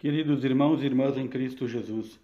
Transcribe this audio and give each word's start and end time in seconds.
Queridos 0.00 0.42
irmãos 0.44 0.82
e 0.82 0.86
irmãs 0.86 1.18
em 1.18 1.28
Cristo 1.28 1.68
Jesus, 1.68 2.18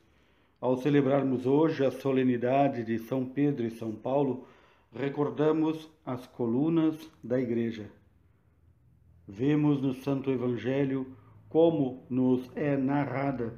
ao 0.59 0.79
celebrarmos 0.79 1.45
hoje 1.45 1.85
a 1.85 1.91
solenidade 1.91 2.83
de 2.83 2.99
São 2.99 3.23
Pedro 3.23 3.67
e 3.67 3.71
São 3.71 3.93
Paulo, 3.93 4.47
recordamos 4.95 5.87
as 6.03 6.27
colunas 6.27 6.97
da 7.23 7.39
Igreja. 7.39 7.91
Vemos 9.29 9.83
no 9.83 9.93
Santo 9.93 10.31
Evangelho 10.31 11.07
como 11.51 12.03
nos 12.09 12.51
é 12.57 12.79
narrada 12.79 13.53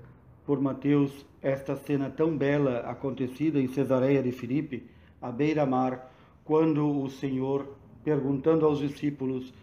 por 0.44 0.60
Mateus 0.60 1.24
esta 1.40 1.76
cena 1.76 2.10
tão 2.10 2.36
bela 2.36 2.80
acontecida 2.90 3.60
em 3.60 3.68
Cesareia 3.68 4.20
de 4.20 4.32
Filipe, 4.32 4.90
à 5.22 5.30
beira-mar, 5.30 6.12
quando 6.44 7.04
o 7.04 7.08
Senhor, 7.08 7.72
perguntando 8.02 8.66
aos 8.66 8.80
discípulos: 8.80 9.54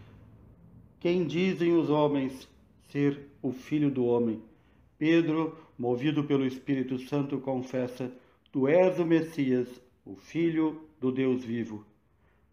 Quem 1.02 1.27
dizem 1.27 1.76
os 1.76 1.90
homens 1.90 2.48
ser 2.91 3.27
o 3.41 3.52
Filho 3.52 3.89
do 3.89 4.05
Homem. 4.05 4.41
Pedro, 4.98 5.57
movido 5.77 6.23
pelo 6.23 6.45
Espírito 6.45 6.98
Santo, 6.99 7.39
confessa: 7.39 8.12
Tu 8.52 8.67
és 8.67 8.99
o 8.99 9.05
Messias, 9.05 9.81
o 10.05 10.16
Filho 10.16 10.81
do 10.99 11.12
Deus 11.12 11.43
vivo. 11.43 11.85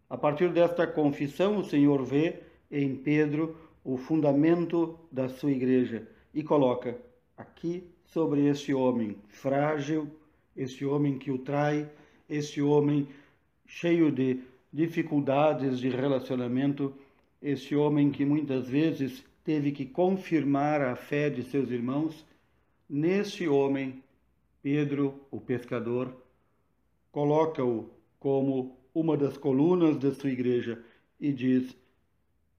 A 0.09 0.17
partir 0.17 0.51
desta 0.51 0.85
confissão, 0.85 1.57
o 1.57 1.63
Senhor 1.63 2.03
vê 2.03 2.41
em 2.69 2.95
Pedro 2.95 3.55
o 3.83 3.97
fundamento 3.97 4.97
da 5.11 5.27
sua 5.27 5.51
igreja 5.51 6.07
e 6.33 6.43
coloca 6.43 6.97
aqui 7.37 7.83
sobre 8.05 8.45
este 8.47 8.73
homem 8.73 9.17
frágil, 9.27 10.07
este 10.55 10.85
homem 10.85 11.17
que 11.17 11.31
o 11.31 11.37
trai, 11.37 11.89
este 12.29 12.61
homem 12.61 13.07
cheio 13.65 14.11
de 14.11 14.39
dificuldades 14.71 15.79
de 15.79 15.89
relacionamento, 15.89 16.93
este 17.41 17.75
homem 17.75 18.11
que 18.11 18.25
muitas 18.25 18.67
vezes 18.67 19.23
teve 19.43 19.71
que 19.71 19.85
confirmar 19.85 20.81
a 20.81 20.95
fé 20.95 21.29
de 21.29 21.43
seus 21.43 21.69
irmãos, 21.69 22.25
neste 22.89 23.47
homem, 23.47 24.01
Pedro, 24.61 25.25
o 25.29 25.39
pescador, 25.41 26.15
coloca-o 27.11 27.89
como 28.19 28.77
uma 28.93 29.17
das 29.17 29.37
colunas 29.37 29.97
da 29.97 30.13
sua 30.13 30.29
igreja 30.29 30.81
e 31.19 31.33
diz: 31.33 31.75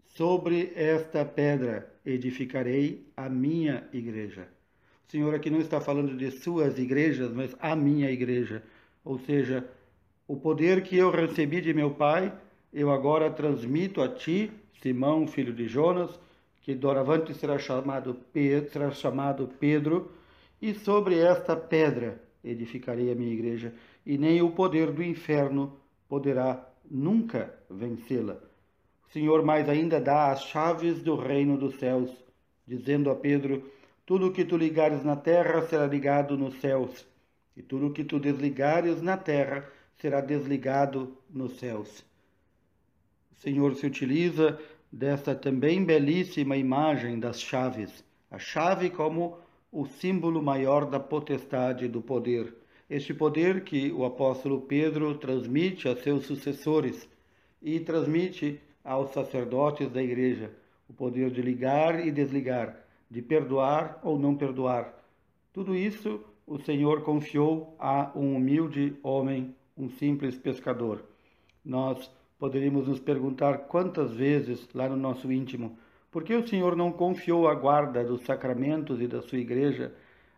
Sobre 0.04 0.72
esta 0.74 1.24
pedra 1.24 1.90
edificarei 2.04 3.06
a 3.16 3.28
minha 3.28 3.88
igreja. 3.92 4.48
O 5.06 5.10
Senhor 5.10 5.34
aqui 5.34 5.48
não 5.48 5.60
está 5.60 5.80
falando 5.80 6.16
de 6.16 6.30
suas 6.30 6.78
igrejas, 6.78 7.32
mas 7.32 7.54
a 7.60 7.74
minha 7.74 8.10
igreja. 8.10 8.62
Ou 9.04 9.18
seja, 9.18 9.66
o 10.26 10.36
poder 10.36 10.82
que 10.82 10.96
eu 10.96 11.10
recebi 11.10 11.60
de 11.60 11.72
meu 11.72 11.90
Pai, 11.90 12.32
eu 12.72 12.90
agora 12.90 13.30
transmito 13.30 14.00
a 14.02 14.08
ti, 14.08 14.50
Simão, 14.82 15.26
filho 15.26 15.52
de 15.52 15.66
Jonas, 15.66 16.18
que 16.64 16.74
doravante 16.74 17.34
será 17.34 17.58
chamado 17.58 18.16
Pedro, 18.32 18.70
será 18.70 18.90
chamado 18.90 19.46
Pedro, 19.60 20.10
e 20.62 20.72
sobre 20.72 21.18
esta 21.18 21.54
pedra 21.54 22.18
edificarei 22.42 23.12
a 23.12 23.14
minha 23.14 23.34
igreja, 23.34 23.74
e 24.04 24.16
nem 24.16 24.40
o 24.40 24.50
poder 24.50 24.90
do 24.90 25.02
inferno 25.02 25.76
poderá 26.08 26.66
nunca 26.90 27.54
vencê-la. 27.68 28.38
O 29.06 29.12
Senhor 29.12 29.44
mais 29.44 29.68
ainda 29.68 30.00
dá 30.00 30.32
as 30.32 30.44
chaves 30.44 31.02
do 31.02 31.16
reino 31.16 31.58
dos 31.58 31.78
céus, 31.78 32.10
dizendo 32.66 33.10
a 33.10 33.14
Pedro: 33.14 33.70
Tudo 34.06 34.28
o 34.28 34.32
que 34.32 34.44
tu 34.44 34.56
ligares 34.56 35.04
na 35.04 35.16
terra 35.16 35.60
será 35.66 35.86
ligado 35.86 36.34
nos 36.34 36.58
céus, 36.62 37.06
e 37.54 37.62
tudo 37.62 37.88
o 37.88 37.92
que 37.92 38.04
tu 38.04 38.18
desligares 38.18 39.02
na 39.02 39.18
terra 39.18 39.70
será 39.98 40.22
desligado 40.22 41.14
nos 41.28 41.58
céus. 41.58 42.02
O 43.32 43.36
Senhor 43.36 43.74
se 43.74 43.86
utiliza 43.86 44.58
desta 44.94 45.34
também 45.34 45.84
belíssima 45.84 46.56
imagem 46.56 47.18
das 47.18 47.40
chaves. 47.40 48.04
A 48.30 48.38
chave 48.38 48.90
como 48.90 49.36
o 49.72 49.86
símbolo 49.86 50.40
maior 50.40 50.86
da 50.86 51.00
potestade 51.00 51.88
do 51.88 52.00
poder. 52.00 52.54
Este 52.88 53.12
poder 53.12 53.64
que 53.64 53.90
o 53.90 54.04
apóstolo 54.04 54.60
Pedro 54.60 55.18
transmite 55.18 55.88
a 55.88 55.96
seus 55.96 56.26
sucessores 56.26 57.08
e 57.60 57.80
transmite 57.80 58.60
aos 58.84 59.10
sacerdotes 59.10 59.90
da 59.90 60.00
igreja 60.00 60.52
o 60.88 60.92
poder 60.92 61.30
de 61.32 61.42
ligar 61.42 62.06
e 62.06 62.12
desligar, 62.12 62.78
de 63.10 63.20
perdoar 63.20 63.98
ou 64.04 64.16
não 64.16 64.36
perdoar. 64.36 64.94
Tudo 65.52 65.74
isso 65.74 66.20
o 66.46 66.56
Senhor 66.60 67.02
confiou 67.02 67.74
a 67.80 68.12
um 68.14 68.36
humilde 68.36 68.96
homem, 69.02 69.56
um 69.76 69.88
simples 69.88 70.38
pescador. 70.38 71.04
Nós 71.64 72.08
Poderíamos 72.44 72.86
nos 72.86 73.00
perguntar 73.00 73.56
quantas 73.68 74.12
vezes, 74.12 74.68
lá 74.74 74.86
no 74.86 74.96
nosso 74.96 75.32
íntimo, 75.32 75.78
por 76.10 76.22
que 76.22 76.34
o 76.34 76.46
Senhor 76.46 76.76
não 76.76 76.92
confiou 76.92 77.48
a 77.48 77.54
guarda 77.54 78.04
dos 78.04 78.20
sacramentos 78.20 79.00
e 79.00 79.08
da 79.08 79.22
sua 79.22 79.38
igreja 79.38 79.94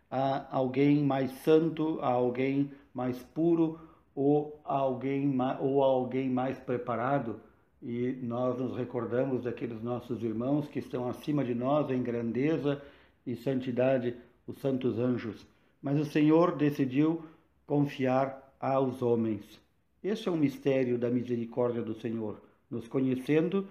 a 0.09 0.47
alguém 0.55 1.03
mais 1.03 1.29
santo, 1.43 1.99
a 2.01 2.07
alguém 2.07 2.71
mais 2.93 3.21
puro 3.21 3.77
ou 4.15 4.57
a 4.63 4.75
alguém, 4.75 5.37
ou 5.59 5.83
a 5.83 5.87
alguém 5.87 6.29
mais 6.29 6.57
preparado? 6.57 7.41
E 7.83 8.17
nós 8.23 8.57
nos 8.57 8.77
recordamos 8.77 9.43
daqueles 9.43 9.83
nossos 9.83 10.23
irmãos 10.23 10.69
que 10.69 10.79
estão 10.79 11.09
acima 11.09 11.43
de 11.43 11.53
nós 11.53 11.91
em 11.91 12.01
grandeza 12.01 12.81
e 13.25 13.35
santidade, 13.35 14.15
os 14.47 14.57
santos 14.59 14.97
anjos. 14.97 15.45
Mas 15.81 15.99
o 15.99 16.05
Senhor 16.05 16.55
decidiu 16.55 17.21
confiar 17.65 18.55
aos 18.61 19.01
homens. 19.01 19.66
Este 20.07 20.29
é 20.29 20.31
um 20.31 20.37
mistério 20.37 20.97
da 20.97 21.09
misericórdia 21.09 21.81
do 21.81 21.93
Senhor, 21.93 22.41
nos 22.71 22.87
conhecendo 22.87 23.67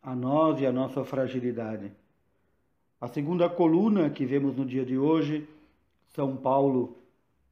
a 0.00 0.14
nós 0.14 0.60
e 0.60 0.64
a 0.64 0.70
nossa 0.70 1.04
fragilidade. 1.04 1.90
A 3.00 3.08
segunda 3.08 3.48
coluna 3.48 4.08
que 4.08 4.24
vemos 4.24 4.54
no 4.54 4.64
dia 4.64 4.84
de 4.86 4.96
hoje, 4.96 5.48
São 6.14 6.36
Paulo 6.36 6.96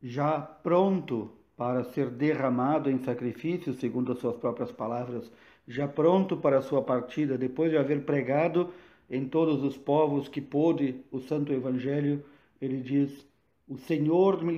já 0.00 0.40
pronto 0.40 1.32
para 1.56 1.82
ser 1.82 2.10
derramado 2.10 2.88
em 2.88 3.00
sacrifício, 3.00 3.72
segundo 3.72 4.12
as 4.12 4.20
suas 4.20 4.36
próprias 4.36 4.70
palavras, 4.70 5.32
já 5.66 5.88
pronto 5.88 6.36
para 6.36 6.58
a 6.58 6.62
sua 6.62 6.80
partida, 6.80 7.36
depois 7.36 7.72
de 7.72 7.76
haver 7.76 8.04
pregado 8.04 8.72
em 9.10 9.28
todos 9.28 9.64
os 9.64 9.76
povos 9.76 10.28
que 10.28 10.40
pôde 10.40 11.02
o 11.10 11.18
Santo 11.18 11.52
Evangelho, 11.52 12.24
ele 12.62 12.80
diz: 12.82 13.26
O 13.66 13.76
Senhor 13.76 14.44
me 14.44 14.52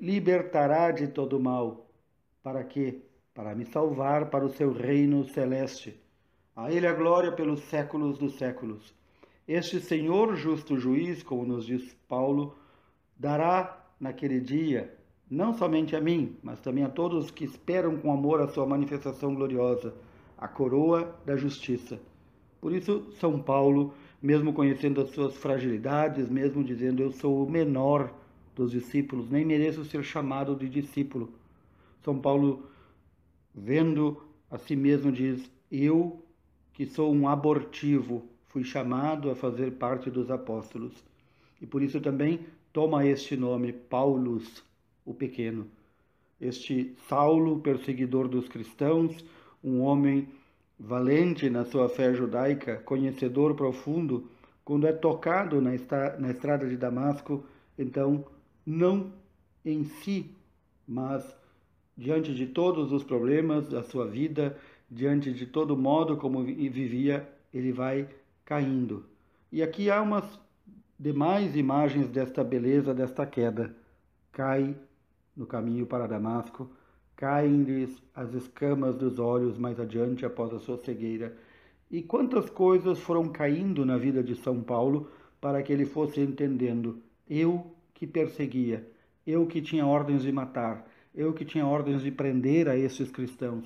libertará 0.00 0.92
de 0.92 1.08
todo 1.08 1.40
mal. 1.40 1.90
Para 2.40 2.62
quê? 2.62 3.00
Para 3.34 3.54
me 3.54 3.64
salvar 3.66 4.30
para 4.30 4.44
o 4.44 4.48
seu 4.48 4.72
reino 4.72 5.24
celeste. 5.24 6.00
A 6.54 6.70
ele 6.70 6.86
a 6.86 6.92
glória 6.92 7.32
pelos 7.32 7.60
séculos 7.64 8.16
dos 8.16 8.36
séculos. 8.36 8.94
Este 9.46 9.80
Senhor 9.80 10.36
justo 10.36 10.78
juiz, 10.78 11.22
como 11.22 11.44
nos 11.44 11.66
diz 11.66 11.94
Paulo, 12.08 12.56
dará 13.18 13.84
naquele 13.98 14.40
dia, 14.40 14.96
não 15.28 15.52
somente 15.52 15.96
a 15.96 16.00
mim, 16.00 16.36
mas 16.42 16.60
também 16.60 16.84
a 16.84 16.88
todos 16.88 17.30
que 17.30 17.44
esperam 17.44 17.96
com 17.96 18.12
amor 18.12 18.40
a 18.40 18.48
sua 18.48 18.66
manifestação 18.66 19.34
gloriosa, 19.34 19.92
a 20.38 20.46
coroa 20.46 21.18
da 21.26 21.36
justiça. 21.36 21.98
Por 22.60 22.72
isso, 22.72 23.04
São 23.18 23.42
Paulo, 23.42 23.92
mesmo 24.22 24.52
conhecendo 24.52 25.00
as 25.00 25.10
suas 25.10 25.36
fragilidades, 25.36 26.30
mesmo 26.30 26.62
dizendo 26.62 27.02
eu 27.02 27.10
sou 27.10 27.44
o 27.44 27.50
menor 27.50 28.14
dos 28.54 28.70
discípulos, 28.70 29.28
nem 29.28 29.44
mereço 29.44 29.84
ser 29.84 30.04
chamado 30.04 30.54
de 30.54 30.68
discípulo. 30.68 31.30
São 32.02 32.18
Paulo 32.18 32.62
Vendo 33.54 34.20
a 34.50 34.58
si 34.58 34.74
mesmo, 34.74 35.12
diz: 35.12 35.48
Eu, 35.70 36.22
que 36.72 36.84
sou 36.86 37.14
um 37.14 37.28
abortivo, 37.28 38.24
fui 38.46 38.64
chamado 38.64 39.30
a 39.30 39.36
fazer 39.36 39.72
parte 39.72 40.10
dos 40.10 40.30
apóstolos. 40.30 40.92
E 41.60 41.66
por 41.66 41.82
isso 41.82 42.00
também 42.00 42.40
toma 42.72 43.06
este 43.06 43.36
nome, 43.36 43.72
Paulus, 43.72 44.64
o 45.04 45.14
Pequeno. 45.14 45.66
Este 46.40 46.94
Saulo, 47.08 47.60
perseguidor 47.60 48.28
dos 48.28 48.48
cristãos, 48.48 49.24
um 49.62 49.80
homem 49.80 50.28
valente 50.78 51.48
na 51.48 51.64
sua 51.64 51.88
fé 51.88 52.12
judaica, 52.12 52.76
conhecedor 52.84 53.54
profundo, 53.54 54.28
quando 54.64 54.86
é 54.86 54.92
tocado 54.92 55.60
na, 55.60 55.74
estrada 55.74 56.68
de 56.68 56.76
Damasco, 56.76 57.44
então, 57.78 58.24
não 58.66 59.12
em 59.64 59.84
si, 59.84 60.30
mas 60.86 61.24
diante 61.96 62.34
de 62.34 62.46
todos 62.46 62.92
os 62.92 63.04
problemas 63.04 63.68
da 63.68 63.82
sua 63.82 64.06
vida, 64.06 64.56
diante 64.90 65.32
de 65.32 65.46
todo 65.46 65.76
modo 65.76 66.16
como 66.16 66.42
vivia, 66.42 67.28
ele 67.52 67.72
vai 67.72 68.08
caindo. 68.44 69.04
E 69.50 69.62
aqui 69.62 69.90
há 69.90 70.02
umas 70.02 70.38
demais 70.98 71.56
imagens 71.56 72.08
desta 72.08 72.42
beleza, 72.42 72.94
desta 72.94 73.24
queda. 73.26 73.74
Cai 74.32 74.74
no 75.36 75.46
caminho 75.46 75.86
para 75.86 76.06
Damasco, 76.06 76.70
caem-lhes 77.16 78.02
as 78.14 78.34
escamas 78.34 78.96
dos 78.96 79.18
olhos 79.18 79.58
mais 79.58 79.78
adiante 79.78 80.26
após 80.26 80.52
a 80.52 80.58
sua 80.58 80.76
cegueira. 80.78 81.36
E 81.90 82.02
quantas 82.02 82.50
coisas 82.50 82.98
foram 82.98 83.28
caindo 83.28 83.84
na 83.84 83.96
vida 83.96 84.22
de 84.22 84.34
São 84.34 84.60
Paulo 84.60 85.10
para 85.40 85.62
que 85.62 85.72
ele 85.72 85.86
fosse 85.86 86.20
entendendo: 86.20 87.00
eu 87.28 87.72
que 87.92 88.06
perseguia, 88.06 88.88
eu 89.26 89.46
que 89.46 89.62
tinha 89.62 89.86
ordens 89.86 90.22
de 90.22 90.32
matar, 90.32 90.88
eu 91.14 91.32
que 91.32 91.44
tinha 91.44 91.66
ordens 91.66 92.02
de 92.02 92.10
prender 92.10 92.68
a 92.68 92.76
esses 92.76 93.10
cristãos. 93.10 93.64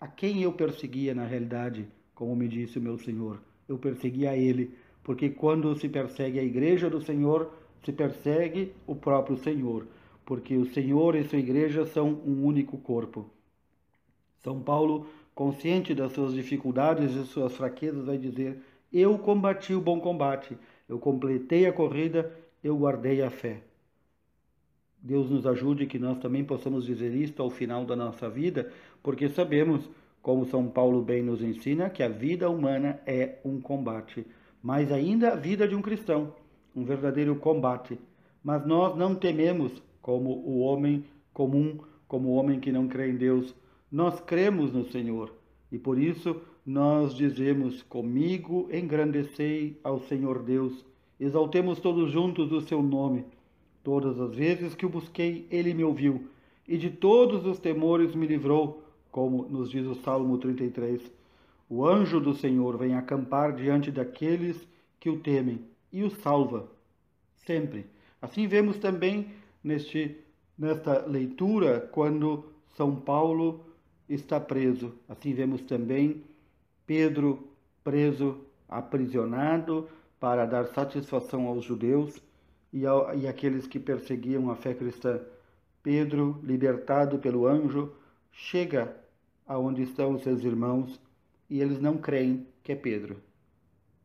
A 0.00 0.06
quem 0.06 0.42
eu 0.42 0.52
perseguia 0.52 1.14
na 1.14 1.26
realidade, 1.26 1.88
como 2.14 2.36
me 2.36 2.46
disse 2.46 2.78
o 2.78 2.82
meu 2.82 2.96
Senhor? 2.96 3.40
Eu 3.68 3.76
perseguia 3.76 4.30
a 4.30 4.36
ele, 4.36 4.72
porque 5.02 5.30
quando 5.30 5.74
se 5.74 5.88
persegue 5.88 6.38
a 6.38 6.44
igreja 6.44 6.88
do 6.88 7.00
Senhor, 7.00 7.52
se 7.84 7.92
persegue 7.92 8.72
o 8.86 8.94
próprio 8.94 9.36
Senhor, 9.36 9.86
porque 10.24 10.56
o 10.56 10.66
Senhor 10.72 11.16
e 11.16 11.24
sua 11.24 11.38
igreja 11.38 11.84
são 11.86 12.08
um 12.24 12.44
único 12.44 12.78
corpo. 12.78 13.28
São 14.38 14.60
Paulo, 14.60 15.06
consciente 15.34 15.94
das 15.94 16.12
suas 16.12 16.32
dificuldades 16.32 17.14
e 17.14 17.26
suas 17.26 17.56
fraquezas, 17.56 18.06
vai 18.06 18.16
dizer: 18.16 18.62
Eu 18.92 19.18
combati 19.18 19.74
o 19.74 19.80
bom 19.80 20.00
combate, 20.00 20.56
eu 20.88 20.98
completei 20.98 21.66
a 21.66 21.72
corrida, 21.72 22.32
eu 22.62 22.76
guardei 22.76 23.22
a 23.22 23.30
fé. 23.30 23.62
Deus 25.02 25.30
nos 25.30 25.46
ajude 25.46 25.86
que 25.86 25.98
nós 25.98 26.18
também 26.18 26.44
possamos 26.44 26.84
dizer 26.84 27.14
isto 27.14 27.42
ao 27.42 27.50
final 27.50 27.84
da 27.84 27.96
nossa 27.96 28.28
vida, 28.28 28.70
porque 29.02 29.28
sabemos, 29.28 29.88
como 30.20 30.44
São 30.44 30.68
Paulo 30.68 31.02
bem 31.02 31.22
nos 31.22 31.42
ensina, 31.42 31.88
que 31.88 32.02
a 32.02 32.08
vida 32.08 32.50
humana 32.50 33.00
é 33.06 33.38
um 33.44 33.60
combate, 33.60 34.26
mas 34.62 34.92
ainda 34.92 35.32
a 35.32 35.36
vida 35.36 35.66
de 35.66 35.74
um 35.74 35.80
cristão, 35.80 36.34
um 36.76 36.84
verdadeiro 36.84 37.34
combate. 37.36 37.98
Mas 38.44 38.66
nós 38.66 38.96
não 38.96 39.14
tememos 39.14 39.82
como 40.02 40.30
o 40.30 40.60
homem 40.60 41.04
comum, 41.32 41.78
como 42.06 42.28
o 42.28 42.34
homem 42.34 42.60
que 42.60 42.72
não 42.72 42.86
crê 42.86 43.10
em 43.10 43.16
Deus. 43.16 43.54
Nós 43.90 44.20
cremos 44.20 44.72
no 44.72 44.84
Senhor 44.84 45.32
e 45.72 45.78
por 45.78 45.98
isso 45.98 46.36
nós 46.64 47.14
dizemos: 47.14 47.82
Comigo 47.82 48.68
engrandecei 48.72 49.78
ao 49.82 49.98
Senhor 50.00 50.42
Deus, 50.42 50.84
exaltemos 51.18 51.80
todos 51.80 52.10
juntos 52.10 52.52
o 52.52 52.60
seu 52.60 52.82
nome. 52.82 53.24
Todas 53.82 54.20
as 54.20 54.34
vezes 54.34 54.74
que 54.74 54.84
o 54.84 54.90
busquei, 54.90 55.46
ele 55.50 55.72
me 55.72 55.84
ouviu, 55.84 56.28
e 56.68 56.76
de 56.76 56.90
todos 56.90 57.46
os 57.46 57.58
temores 57.58 58.14
me 58.14 58.26
livrou, 58.26 58.82
como 59.10 59.48
nos 59.48 59.70
diz 59.70 59.86
o 59.86 59.94
Salmo 59.94 60.38
33. 60.38 61.10
O 61.68 61.86
anjo 61.86 62.20
do 62.20 62.34
Senhor 62.34 62.76
vem 62.76 62.94
acampar 62.94 63.54
diante 63.54 63.90
daqueles 63.90 64.68
que 64.98 65.08
o 65.08 65.18
temem 65.18 65.60
e 65.92 66.02
o 66.02 66.10
salva, 66.10 66.68
sempre. 67.34 67.86
Assim 68.20 68.46
vemos 68.46 68.78
também 68.78 69.28
neste, 69.64 70.16
nesta 70.58 71.06
leitura 71.06 71.80
quando 71.92 72.44
São 72.76 72.94
Paulo 72.94 73.64
está 74.08 74.38
preso. 74.38 74.92
Assim 75.08 75.32
vemos 75.32 75.62
também 75.62 76.22
Pedro 76.86 77.48
preso, 77.82 78.38
aprisionado 78.68 79.88
para 80.18 80.44
dar 80.44 80.66
satisfação 80.66 81.46
aos 81.46 81.64
judeus 81.64 82.20
e, 82.72 82.86
ao, 82.86 83.16
e 83.16 83.26
aqueles 83.26 83.66
que 83.66 83.78
perseguiam 83.78 84.50
a 84.50 84.56
fé 84.56 84.74
cristã. 84.74 85.20
Pedro, 85.82 86.38
libertado 86.42 87.18
pelo 87.18 87.46
anjo, 87.46 87.92
chega 88.32 88.96
aonde 89.46 89.82
estão 89.82 90.14
os 90.14 90.22
seus 90.22 90.44
irmãos 90.44 91.00
e 91.48 91.60
eles 91.60 91.80
não 91.80 91.98
creem 91.98 92.46
que 92.62 92.72
é 92.72 92.76
Pedro. 92.76 93.16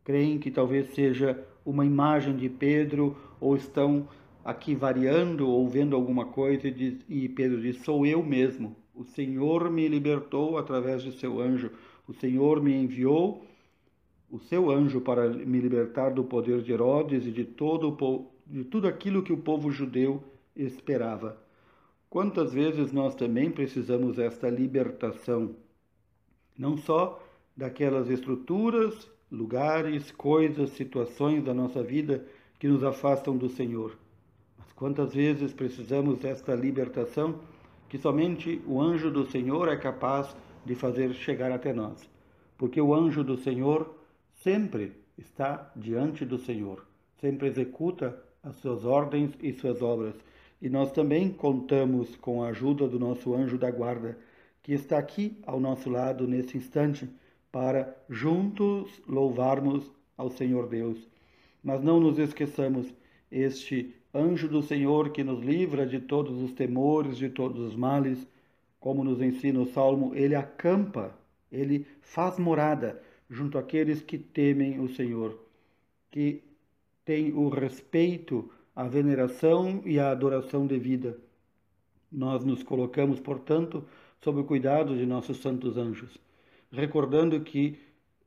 Creem 0.03 0.39
que 0.39 0.49
talvez 0.49 0.93
seja 0.93 1.45
uma 1.65 1.85
imagem 1.85 2.35
de 2.35 2.49
Pedro 2.49 3.15
ou 3.39 3.55
estão 3.55 4.07
aqui 4.43 4.75
variando 4.75 5.49
ou 5.49 5.67
vendo 5.67 5.95
alguma 5.95 6.25
coisa 6.25 6.67
e, 6.67 6.71
diz, 6.71 6.99
e 7.09 7.27
Pedro 7.27 7.61
diz: 7.61 7.83
Sou 7.83 8.05
eu 8.05 8.23
mesmo. 8.23 8.75
O 8.93 9.03
Senhor 9.03 9.69
me 9.69 9.87
libertou 9.87 10.57
através 10.57 11.01
de 11.01 11.11
seu 11.11 11.41
anjo. 11.41 11.71
O 12.07 12.13
Senhor 12.13 12.61
me 12.61 12.73
enviou 12.73 13.43
o 14.29 14.39
seu 14.39 14.69
anjo 14.71 15.01
para 15.01 15.27
me 15.29 15.59
libertar 15.59 16.11
do 16.11 16.23
poder 16.23 16.61
de 16.61 16.71
Herodes 16.71 17.25
e 17.25 17.31
de 17.31 17.43
todo 17.43 17.89
o 17.89 17.95
de 18.45 18.63
tudo 18.63 18.87
aquilo 18.87 19.23
que 19.23 19.33
o 19.33 19.37
povo 19.37 19.71
judeu 19.71 20.23
esperava. 20.55 21.37
Quantas 22.09 22.53
vezes 22.53 22.91
nós 22.91 23.15
também 23.15 23.51
precisamos 23.51 24.19
esta 24.19 24.49
libertação, 24.49 25.55
não 26.57 26.77
só 26.77 27.21
daquelas 27.57 28.09
estruturas, 28.09 29.09
lugares, 29.31 30.11
coisas, 30.11 30.69
situações 30.71 31.43
da 31.43 31.53
nossa 31.53 31.83
vida 31.83 32.25
que 32.59 32.67
nos 32.67 32.83
afastam 32.83 33.35
do 33.35 33.49
Senhor, 33.49 33.97
mas 34.57 34.71
quantas 34.73 35.13
vezes 35.13 35.51
precisamos 35.51 36.19
desta 36.19 36.55
libertação 36.55 37.39
que 37.89 37.97
somente 37.97 38.61
o 38.65 38.81
anjo 38.81 39.11
do 39.11 39.25
Senhor 39.25 39.67
é 39.67 39.75
capaz 39.75 40.35
de 40.65 40.75
fazer 40.75 41.13
chegar 41.13 41.51
até 41.51 41.73
nós, 41.73 42.09
porque 42.57 42.79
o 42.79 42.93
anjo 42.93 43.23
do 43.23 43.37
Senhor 43.37 43.93
sempre 44.35 44.93
está 45.17 45.71
diante 45.75 46.25
do 46.25 46.37
Senhor, 46.37 46.85
sempre 47.19 47.47
executa 47.47 48.24
as 48.45 48.55
suas 48.57 48.85
ordens 48.85 49.31
e 49.41 49.51
suas 49.51 49.81
obras. 49.81 50.13
E 50.61 50.69
nós 50.69 50.91
também 50.91 51.29
contamos 51.29 52.15
com 52.15 52.43
a 52.43 52.49
ajuda 52.49 52.87
do 52.87 52.99
nosso 52.99 53.33
anjo 53.33 53.57
da 53.57 53.69
guarda, 53.71 54.17
que 54.61 54.71
está 54.71 54.97
aqui 54.97 55.37
ao 55.45 55.59
nosso 55.59 55.89
lado 55.89 56.27
nesse 56.27 56.55
instante, 56.57 57.09
para 57.51 57.95
juntos 58.09 59.01
louvarmos 59.07 59.91
ao 60.15 60.29
Senhor 60.29 60.67
Deus. 60.67 60.97
Mas 61.63 61.81
não 61.81 61.99
nos 61.99 62.19
esqueçamos, 62.19 62.93
este 63.31 63.93
anjo 64.13 64.47
do 64.47 64.61
Senhor 64.61 65.09
que 65.09 65.23
nos 65.23 65.43
livra 65.43 65.85
de 65.85 65.99
todos 65.99 66.41
os 66.41 66.53
temores, 66.53 67.17
de 67.17 67.29
todos 67.29 67.59
os 67.59 67.75
males, 67.75 68.25
como 68.79 69.03
nos 69.03 69.21
ensina 69.21 69.59
o 69.59 69.65
Salmo, 69.65 70.13
ele 70.13 70.35
acampa, 70.35 71.17
ele 71.51 71.87
faz 72.01 72.37
morada 72.37 73.01
junto 73.29 73.57
àqueles 73.57 74.01
que 74.01 74.17
temem 74.17 74.79
o 74.79 74.87
Senhor, 74.87 75.39
que 76.11 76.43
tem 77.05 77.31
o 77.31 77.47
respeito, 77.49 78.49
a 78.75 78.83
veneração 78.87 79.83
e 79.85 79.99
a 79.99 80.09
adoração 80.09 80.65
devida. 80.65 81.15
Nós 82.11 82.43
nos 82.43 82.63
colocamos, 82.63 83.19
portanto, 83.19 83.85
sob 84.21 84.41
o 84.41 84.43
cuidado 84.43 84.97
de 84.97 85.05
nossos 85.05 85.37
santos 85.37 85.77
anjos, 85.77 86.17
recordando 86.71 87.39
que 87.41 87.77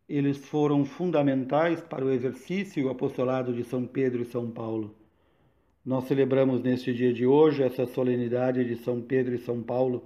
eles 0.08 0.38
foram 0.38 0.84
fundamentais 0.84 1.80
para 1.82 2.04
o 2.04 2.10
exercício 2.10 2.80
e 2.80 2.84
o 2.84 2.88
apostolado 2.88 3.52
de 3.52 3.64
São 3.64 3.84
Pedro 3.84 4.22
e 4.22 4.26
São 4.26 4.48
Paulo. 4.48 4.94
Nós 5.84 6.04
celebramos 6.04 6.62
neste 6.62 6.94
dia 6.94 7.12
de 7.12 7.26
hoje 7.26 7.62
essa 7.62 7.84
solenidade 7.84 8.64
de 8.64 8.76
São 8.76 9.02
Pedro 9.02 9.34
e 9.34 9.38
São 9.38 9.60
Paulo. 9.60 10.04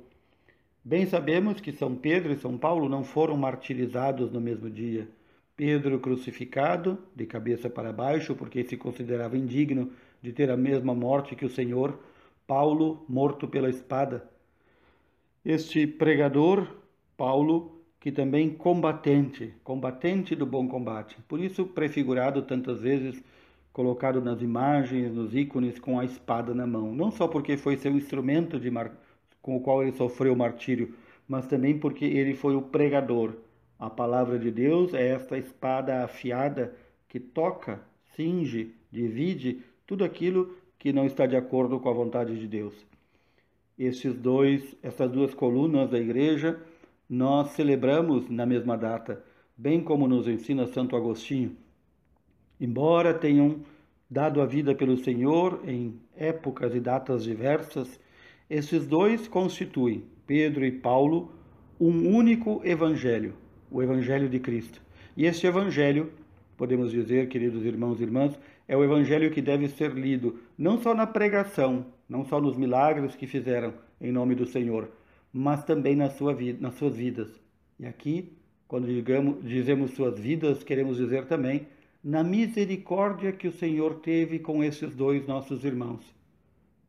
Bem 0.83 1.07
sabemos 1.07 1.61
que 1.61 1.73
São 1.73 1.95
Pedro 1.95 2.33
e 2.33 2.37
São 2.37 2.57
Paulo 2.57 2.89
não 2.89 3.05
foram 3.05 3.37
martirizados 3.37 4.33
no 4.33 4.41
mesmo 4.41 4.71
dia 4.71 5.09
Pedro 5.57 6.01
crucificado, 6.01 6.99
de 7.15 7.27
cabeça 7.27 7.69
para 7.69 7.93
baixo, 7.93 8.35
porque 8.35 8.65
se 8.65 8.77
considerava 8.77 9.37
indigno 9.37 9.91
de 10.21 10.33
ter 10.33 10.51
a 10.51 10.57
mesma 10.57 10.95
morte 10.95 11.37
que 11.37 11.45
o 11.45 11.51
Senhor, 11.51 11.99
Paulo 12.47 13.05
morto 13.09 13.47
pela 13.47 13.69
espada. 13.69 14.29
Este 15.45 15.87
pregador, 15.87 16.67
Paulo, 17.17 17.83
que 18.01 18.11
também 18.11 18.51
combatente, 18.51 19.55
combatente 19.63 20.35
do 20.35 20.47
bom 20.47 20.67
combate. 20.67 21.17
Por 21.29 21.39
isso 21.39 21.67
prefigurado 21.67 22.43
tantas 22.43 22.81
vezes, 22.81 23.23
colocado 23.73 24.21
nas 24.21 24.43
imagens, 24.43 25.13
nos 25.13 25.35
ícones 25.35 25.79
com 25.79 26.01
a 26.01 26.05
espada 26.05 26.55
na 26.55 26.67
mão, 26.67 26.95
não 26.95 27.11
só 27.11 27.29
porque 27.29 27.57
foi 27.57 27.77
seu 27.77 27.93
instrumento 27.93 28.61
mar... 28.73 28.93
com 29.41 29.57
o 29.57 29.61
qual 29.61 29.83
ele 29.83 29.93
sofreu 29.93 30.33
o 30.33 30.37
martírio, 30.37 30.95
mas 31.29 31.47
também 31.47 31.79
porque 31.79 32.05
ele 32.05 32.35
foi 32.35 32.57
o 32.57 32.63
pregador, 32.63 33.35
a 33.83 33.91
palavra 33.91 34.39
de 34.39 34.49
Deus 34.49 34.95
é 34.95 35.09
esta 35.09 35.37
espada 35.37 36.05
afiada 36.05 36.73
que 37.09 37.19
toca, 37.19 37.81
cinge, 38.15 38.77
divide 38.93 39.61
tudo 39.85 40.05
aquilo 40.05 40.55
que 40.79 40.93
não 40.93 41.05
está 41.05 41.27
de 41.27 41.35
acordo 41.35 41.81
com 41.81 41.89
a 41.89 41.93
vontade 41.93 42.39
de 42.39 42.47
Deus. 42.47 42.87
Estes 43.77 44.15
dois, 44.15 44.77
essas 44.85 45.11
duas 45.11 45.35
colunas 45.35 45.91
da 45.91 45.99
igreja, 45.99 46.61
nós 47.11 47.49
celebramos 47.55 48.31
na 48.31 48.47
mesma 48.47 48.79
data, 48.79 49.25
bem 49.57 49.83
como 49.83 50.07
nos 50.07 50.29
ensina 50.29 50.69
Santo 50.69 50.95
Agostinho. 50.95 51.57
Embora 52.61 53.13
tenham 53.13 53.63
dado 54.09 54.41
a 54.41 54.47
vida 54.47 54.77
pelo 54.77 54.97
Senhor 54.97 55.61
em 55.67 55.99
épocas 56.17 56.73
e 56.73 56.79
datas 56.79 57.25
diversas, 57.25 57.99
esses 58.49 58.87
dois 58.87 59.27
constituem, 59.27 60.05
Pedro 60.25 60.65
e 60.65 60.71
Paulo, 60.71 61.33
um 61.81 62.15
único 62.15 62.61
evangelho, 62.65 63.42
o 63.73 63.83
Evangelho 63.83 64.29
de 64.29 64.39
Cristo. 64.39 64.83
E 65.17 65.25
este 65.25 65.47
Evangelho, 65.47 66.13
podemos 66.59 66.93
dizer, 66.93 67.29
queridos 67.29 67.65
irmãos 67.65 67.99
e 68.01 68.05
irmãs, 68.05 68.39
é 68.69 68.77
o 68.77 68.85
Evangelho 68.85 69.31
que 69.31 69.41
deve 69.41 69.67
ser 69.69 69.93
lido 69.93 70.39
não 70.59 70.79
só 70.79 70.95
na 70.95 71.07
pregação, 71.07 71.87
não 72.07 72.25
só 72.25 72.39
nos 72.39 72.57
milagres 72.57 73.17
que 73.17 73.27
fizeram 73.27 73.73
em 73.99 74.13
nome 74.13 74.35
do 74.35 74.47
Senhor, 74.47 74.91
mas 75.33 75.65
também 75.65 75.97
na 75.97 76.11
sua 76.11 76.35
vida, 76.35 76.59
nas 76.61 76.75
suas 76.75 76.95
vidas. 76.95 77.29
E 77.81 77.87
aqui, 77.87 78.37
quando 78.69 78.87
digamos, 78.87 79.43
dizemos 79.43 79.93
suas 79.93 80.19
vidas, 80.19 80.63
queremos 80.63 80.99
dizer 80.99 81.25
também 81.25 81.67
na 82.05 82.23
misericórdia 82.23 83.33
que 83.33 83.49
o 83.49 83.53
Senhor 83.53 84.01
teve 84.01 84.39
com 84.39 84.63
esses 84.63 84.95
dois 84.95 85.27
nossos 85.27 85.65
irmãos. 85.65 86.05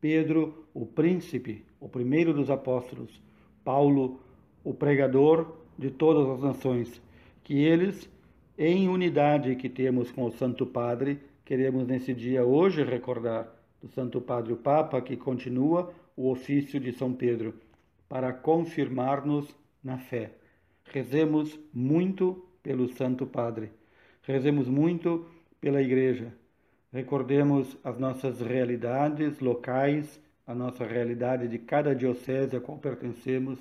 Pedro, 0.00 0.66
o 0.74 0.84
príncipe, 0.84 1.64
o 1.80 1.88
primeiro 1.88 2.34
dos 2.34 2.50
apóstolos, 2.50 3.22
Paulo, 3.64 4.20
o 4.62 4.74
pregador, 4.74 5.63
de 5.78 5.90
todas 5.90 6.28
as 6.28 6.42
nações, 6.42 7.02
que 7.42 7.54
eles, 7.62 8.08
em 8.56 8.88
unidade 8.88 9.56
que 9.56 9.68
temos 9.68 10.10
com 10.10 10.24
o 10.24 10.32
Santo 10.32 10.66
Padre, 10.66 11.20
queremos 11.44 11.86
nesse 11.86 12.14
dia 12.14 12.44
hoje 12.44 12.82
recordar 12.82 13.48
do 13.80 13.88
Santo 13.88 14.20
Padre 14.20 14.52
o 14.52 14.56
Papa, 14.56 15.00
que 15.00 15.16
continua 15.16 15.92
o 16.16 16.30
ofício 16.30 16.80
de 16.80 16.92
São 16.92 17.12
Pedro, 17.12 17.54
para 18.08 18.32
confirmar-nos 18.32 19.48
na 19.82 19.98
fé. 19.98 20.32
Rezemos 20.84 21.58
muito 21.72 22.46
pelo 22.62 22.88
Santo 22.88 23.26
Padre, 23.26 23.70
rezemos 24.22 24.68
muito 24.68 25.26
pela 25.60 25.82
Igreja, 25.82 26.32
Recordemos 26.94 27.76
as 27.82 27.98
nossas 27.98 28.40
realidades 28.40 29.40
locais, 29.40 30.20
a 30.46 30.54
nossa 30.54 30.86
realidade 30.86 31.48
de 31.48 31.58
cada 31.58 31.92
diocese 31.92 32.54
a 32.54 32.60
qual 32.60 32.78
pertencemos 32.78 33.58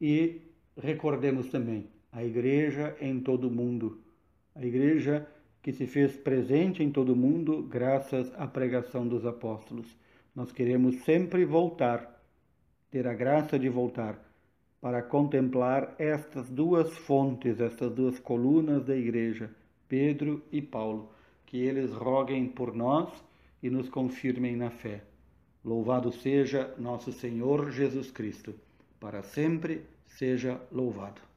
e 0.00 0.42
recordemos 0.78 1.48
também 1.48 1.88
a 2.12 2.24
Igreja 2.24 2.96
em 3.00 3.20
todo 3.20 3.48
o 3.48 3.50
mundo, 3.50 4.00
a 4.54 4.64
Igreja 4.64 5.26
que 5.60 5.72
se 5.72 5.86
fez 5.86 6.16
presente 6.16 6.82
em 6.82 6.90
todo 6.90 7.12
o 7.12 7.16
mundo 7.16 7.62
graças 7.62 8.32
à 8.36 8.46
pregação 8.46 9.06
dos 9.06 9.26
apóstolos. 9.26 9.86
Nós 10.34 10.52
queremos 10.52 10.96
sempre 11.04 11.44
voltar, 11.44 12.22
ter 12.90 13.06
a 13.06 13.12
graça 13.12 13.58
de 13.58 13.68
voltar 13.68 14.24
para 14.80 15.02
contemplar 15.02 15.94
estas 15.98 16.48
duas 16.48 16.96
fontes, 16.98 17.60
estas 17.60 17.92
duas 17.92 18.18
colunas 18.20 18.84
da 18.84 18.96
Igreja, 18.96 19.50
Pedro 19.88 20.42
e 20.52 20.62
Paulo, 20.62 21.10
que 21.44 21.58
eles 21.58 21.92
roguem 21.92 22.46
por 22.46 22.74
nós 22.74 23.10
e 23.62 23.68
nos 23.68 23.88
confirmem 23.88 24.56
na 24.56 24.70
fé. 24.70 25.02
Louvado 25.64 26.12
seja 26.12 26.72
nosso 26.78 27.12
Senhor 27.12 27.72
Jesus 27.72 28.10
Cristo, 28.12 28.54
para 29.00 29.22
sempre 29.22 29.82
seja 30.18 30.60
louvado. 30.72 31.27